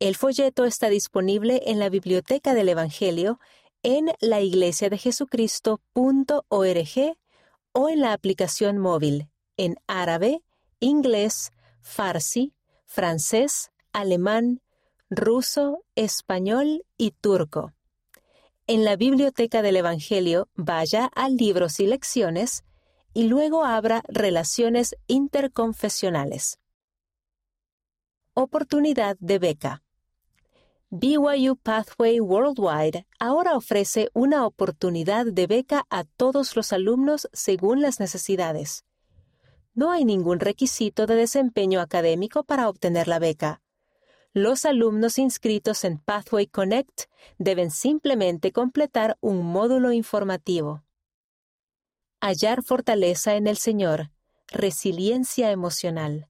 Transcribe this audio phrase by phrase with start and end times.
[0.00, 3.38] El folleto está disponible en la Biblioteca del Evangelio
[3.82, 7.18] en la Iglesia de Jesucristo.org
[7.72, 9.28] o en la aplicación móvil
[9.58, 10.42] en árabe,
[10.80, 12.54] inglés, farsi,
[12.86, 14.62] francés, alemán,
[15.10, 17.74] ruso, español y turco.
[18.66, 22.64] En la Biblioteca del Evangelio vaya a Libros y Lecciones
[23.12, 26.58] y luego abra Relaciones Interconfesionales.
[28.32, 29.82] Oportunidad de beca.
[30.92, 38.00] BYU Pathway Worldwide ahora ofrece una oportunidad de beca a todos los alumnos según las
[38.00, 38.84] necesidades.
[39.72, 43.62] No hay ningún requisito de desempeño académico para obtener la beca.
[44.32, 47.02] Los alumnos inscritos en Pathway Connect
[47.38, 50.82] deben simplemente completar un módulo informativo.
[52.20, 54.10] Hallar fortaleza en el Señor,
[54.48, 56.29] resiliencia emocional.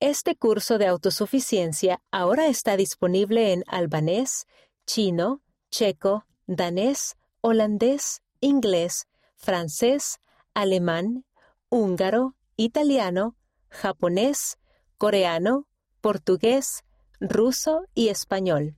[0.00, 4.46] Este curso de autosuficiencia ahora está disponible en albanés,
[4.86, 5.42] chino,
[5.72, 10.20] checo, danés, holandés, inglés, francés,
[10.54, 11.24] alemán,
[11.68, 13.34] húngaro, italiano,
[13.70, 14.58] japonés,
[14.98, 15.66] coreano,
[16.00, 16.84] portugués,
[17.18, 18.76] ruso y español.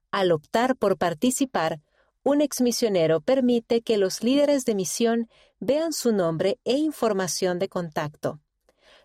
[0.10, 1.82] Al optar por participar,
[2.24, 5.30] un exmisionero permite que los líderes de misión
[5.60, 8.40] vean su nombre e información de contacto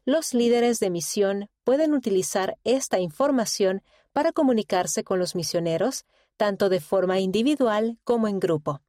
[0.05, 3.83] los líderes de misión pueden utilizar esta información
[4.13, 6.05] para comunicarse con los misioneros,
[6.37, 8.81] tanto de forma individual como en grupo.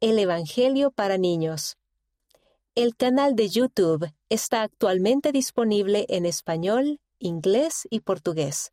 [0.00, 1.76] El Evangelio para Niños.
[2.74, 8.72] El canal de YouTube está actualmente disponible en español, inglés y portugués.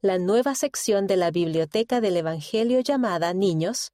[0.00, 3.92] La nueva sección de la Biblioteca del Evangelio llamada Niños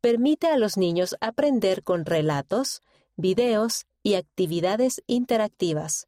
[0.00, 2.82] permite a los niños aprender con relatos,
[3.16, 6.06] videos y actividades interactivas.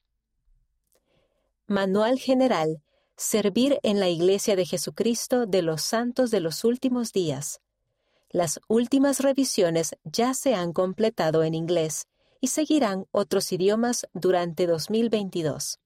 [1.70, 2.82] Manual General.
[3.16, 7.60] Servir en la Iglesia de Jesucristo de los Santos de los Últimos Días.
[8.28, 12.08] Las últimas revisiones ya se han completado en inglés
[12.40, 15.78] y seguirán otros idiomas durante 2022.